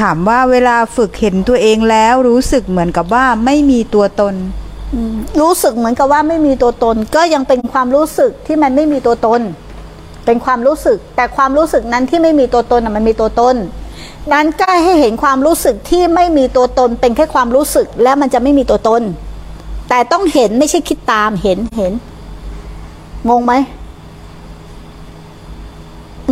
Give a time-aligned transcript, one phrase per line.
[0.00, 4.34] ถามว่าเวลาฝึกเห็นตัวเองแล้วรู้สึกเหมือนกับว่าไม่มีตัวตน
[4.94, 9.40] อืมรู้สึกเหมือนกับว่าไม่มีตัวตน ก็ยังเป็นความรู้สึกที่มันไม่มีตัวตน
[10.26, 13.56] เป็นความรู้สึก แต่ความรู้สึกนั้นที่ไม่มีตัวตนน่ะมันมีตัวตน
[14.32, 19.02] นั้นก็ให้เห็นความรู้สึกที่ไม่มีตัวตน เป็นแค่ความรู้สึกแล้วมันจะไม่มีตัวตน
[19.88, 21.92] แต่ต้องเห็นไม่ใช่คิดตามเห็นเห็น
[23.28, 23.52] งงไหม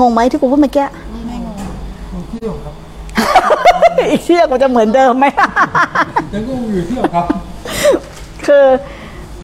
[0.00, 0.86] งงไหมที่กูพูดเมื่อกี้
[2.30, 2.74] เที่ยวครับ
[4.10, 5.26] อีกเชื่อกูจะเหมือนเดิมไหม
[6.32, 7.26] ยังก็อยู่เที่ยวครับ
[8.46, 8.66] คือ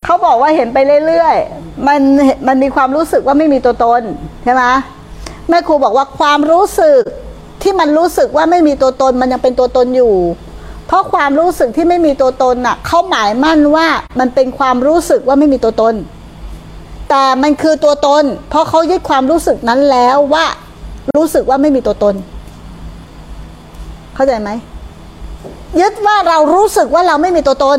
[0.04, 2.00] เขาบอกว่าเห็นไปเรื่อยๆ มัน
[2.46, 4.02] มันมีความรู้สึกว่าไม่มีตัวตน
[4.45, 4.64] ใช่ไหม
[5.48, 7.01] แม่ครูบอกว่าความรู้สึก
[7.62, 10.14] ที่มันรู้สึกว่าไม่มีตัวตนมันยังเป็นตัวตนอยู่
[10.87, 13.87] เพราะความรู้สึกที่ไม่มีตัวตนน่ะเขาหมายมั่นว่า
[14.18, 15.95] มันเป็นความรู้สึกว่าไม่มีตัวตน
[17.10, 20.45] แต่มันคือตัวตน เพราะเขายึดความรู้สึกนั้นแล้วว่า
[21.16, 22.15] รู้สึกว่าไม่มีตัวตน
[24.16, 24.51] เข้าใจไหม
[25.80, 27.79] ยึดว่าเรารู้สึกว่าเราไม่มีตัวตน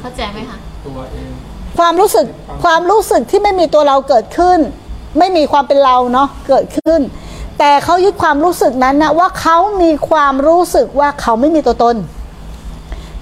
[0.00, 1.30] เข้าใจไหมคะตัวเอง
[1.78, 2.26] ความรู้สึก
[2.64, 4.58] ความรู้สึกที่ไม่มีตัวเราเกิดขึ้น
[5.18, 7.00] ไม่มีความเป็นเราเนาะเกิดขึ้น
[7.58, 11.96] แต่เขายึดความรู้สึกนั้นนะว่าเขามีความรู้สึกว่าเขาไม่มีตัวตน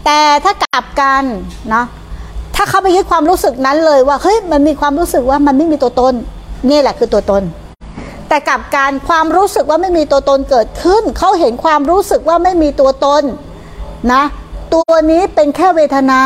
[0.05, 1.25] แต่ถ้ากลับกัน
[1.71, 1.87] เนาะ
[2.57, 6.15] ถ้าเขาไปยึดความรู้สึกนั้นเลยว่าเฮ้ยมันมีความรู้สึกว่ามันไม่มีตัวตน
[6.71, 7.43] นี่แหละคือตัวตน
[8.33, 13.23] แต่กับการความรู้สึกว่าไม่มีตัวตนเกิดขึ้น เขาเห็นความรู้สึกว่าไม่มีตัวตน
[14.13, 14.23] นะ
[14.75, 16.23] ตัวนี้เป็นแค่เวทนา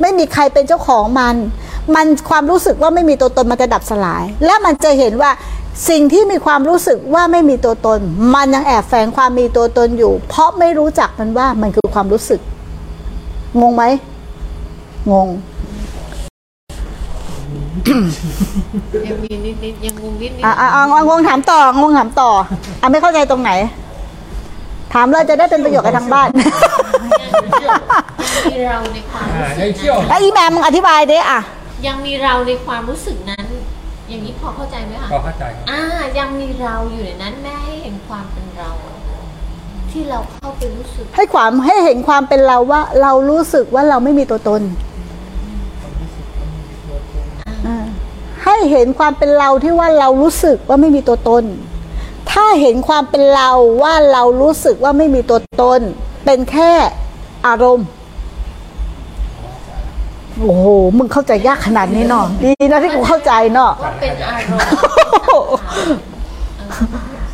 [0.00, 1.34] ไม่มีใครเป็นเจ้าของมัน
[1.94, 5.30] มันความรู้สึกว่าไม่มีตัวตนมันจะดับสลาย และมันจะเห็นว่า
[5.88, 8.00] สิ่งที่มีความรู้สึกว่าไม่มีตัวตน
[8.34, 12.40] มันยังแอบแฝงความมีตัวตนอยู่ เพราะไม่รู้จักมันว่ามันคือความรู้สึก
[13.60, 13.84] งงไหม
[15.12, 15.28] งง
[19.08, 22.30] ยังมีนิดๆยังงงนิดๆอะอะอะงงถามต่องงถามต่อ
[22.80, 23.50] อะไม่เข้าใจตรงไหน
[24.94, 26.28] ถามเลยจะได้เป็นประโยชน์กับทางบ้าน
[28.52, 31.40] มีเราในความอ่ารู้สึได้กเที่ยวแล้วอีแมมมึงอธิบายดิอะ
[31.86, 33.46] ยังมีเราในความรู้สึกนั้น
[34.08, 35.80] อย่างนี้พอเข้าใจไหมคะ ก็เข้าใจครับอ่า
[36.18, 38.70] ยังมีเราอยู่ในนั้นแม่ให้เห็นความเป็นเรา
[39.90, 44.62] ที่เราเข้าไปรู้สึกให้ความให้เห็นความเป็นเราว่า เรารู้สึกว่าเราไม่มีตัวตน
[48.70, 51.44] เห็นความเป็นเราที่ว่าเรารู้สึกว่าไม่มีตัวตน
[52.30, 53.50] ถ้าเห็นความเป็นเรา
[53.82, 55.80] ว่าเรารู้สึกว่าไม่มีตัวตน
[56.24, 56.72] เป็นแค่
[57.46, 57.88] อารมณ์
[60.40, 60.66] โอ้โห
[60.98, 64.34] มึงเข้าใจยากขนาดนี้เนาะดีนะที่กูเข้าใจเนาะว่าเป็นอา
[65.30, 65.58] รมณ์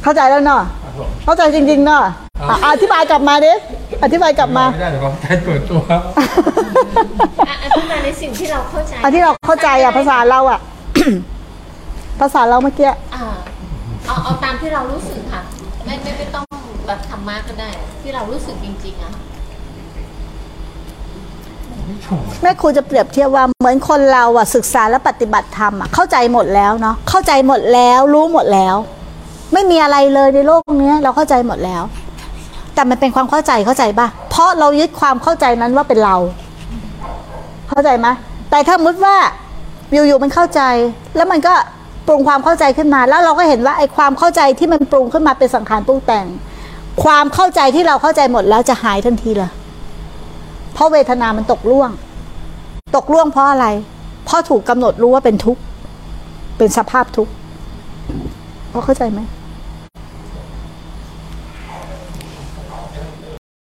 [0.02, 2.02] เข้าใจแล้วเนาะครับผมเข้าใจจริงๆเนาะ
[2.48, 3.52] อะอธิบายกลับมาดิ
[4.04, 6.00] อธิบายกลับมาไม่ได้แต่ความใจเปิดตัวครับ
[7.48, 10.60] อะอธิบายในสิ่งที่เราเข้าใจอันที่เราเข้าใจอะภาษาเราอะ
[12.20, 13.24] ภาษาเราเมื่อกี้อ่า
[14.06, 15.42] เอาเอาตามที่เรารู้สึกค่ะ
[15.84, 16.44] ไม่ไม่ไม่ต้อง
[16.86, 17.68] แบบธรรมะก็ได้
[18.00, 19.22] ที่เรารู้สึกจริงๆอะค่ะ
[22.42, 28.76] แม่ครูจะเปรียบเทียบว่าเหมือนคนเราอะศึกษาและปฏิบัติธรรมอะเข้าใจหมดแล้วเนาะเข้าใจหมดแล้วรู้หมดแล้ว
[29.52, 31.82] ไม่มีอะไรเลยในโลกเนี้ยเราเข้าใจหมดแล้ว
[32.74, 36.16] แต่มันเป็นความเข้าใจเข้าใจป่ะเพราะเรายึดความเข้าใจนั้นว่าเป็นเรา
[37.70, 38.08] เข้าใจไหม
[38.50, 39.16] แต่ถ้ามุดว่า
[39.92, 40.62] อยู่ๆมันเข้าใจ
[41.16, 41.54] แล้วมันก็
[42.06, 46.26] ปรุงความเข้าใจขึ้นมา แล้วเราก็เห็นว่าไอ้ความเข้าใจที่มันปรุงขึ้นมาเป็นสังขารปรุงแต่ง
[47.04, 49.50] ความเข้าใจที่เราเข้าใจหมดแล้วจะหายทันทีเลย
[50.74, 51.90] เพราะเวทนามันตกล่วง
[52.96, 53.66] ตกล่วงเพราะอะไร
[54.24, 55.60] เพราะถูกกำหนดรู้ว่าเป็นทุกข์
[56.58, 57.32] เป็นสภาพทุกข์
[58.72, 59.20] พอเข้าใจไหม